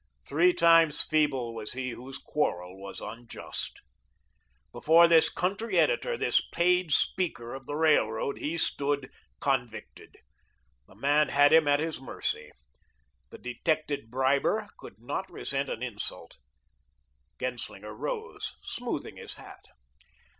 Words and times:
Three 0.27 0.51
times 0.51 1.03
feeble 1.03 1.53
was 1.53 1.73
he 1.73 1.91
whose 1.91 2.17
quarrel 2.17 2.75
was 2.81 3.01
unjust. 3.01 3.83
Before 4.71 5.07
this 5.07 5.29
country 5.29 5.77
editor, 5.77 6.17
this 6.17 6.41
paid 6.51 6.91
speaker 6.91 7.53
of 7.53 7.67
the 7.67 7.75
Railroad, 7.75 8.39
he 8.39 8.57
stood, 8.57 9.11
convicted. 9.39 10.17
The 10.87 10.95
man 10.95 11.29
had 11.29 11.53
him 11.53 11.67
at 11.67 11.79
his 11.79 12.01
mercy. 12.01 12.49
The 13.29 13.37
detected 13.37 14.09
briber 14.09 14.69
could 14.79 14.95
not 14.97 15.29
resent 15.29 15.69
an 15.69 15.83
insult. 15.83 16.39
Genslinger 17.39 17.93
rose, 17.93 18.55
smoothing 18.63 19.17
his 19.17 19.35
hat. 19.35 19.65